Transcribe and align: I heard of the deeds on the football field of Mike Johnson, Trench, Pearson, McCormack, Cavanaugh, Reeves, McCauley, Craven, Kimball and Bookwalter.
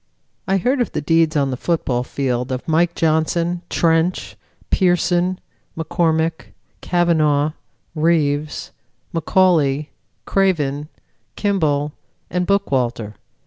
I 0.47 0.57
heard 0.57 0.81
of 0.81 0.93
the 0.93 0.99
deeds 1.01 1.35
on 1.35 1.51
the 1.51 1.55
football 1.57 2.01
field 2.01 2.51
of 2.51 2.67
Mike 2.67 2.95
Johnson, 2.95 3.61
Trench, 3.69 4.35
Pearson, 4.71 5.39
McCormack, 5.77 6.45
Cavanaugh, 6.81 7.51
Reeves, 7.93 8.71
McCauley, 9.13 9.89
Craven, 10.25 10.89
Kimball 11.35 11.93
and 12.31 12.47
Bookwalter. 12.47 13.13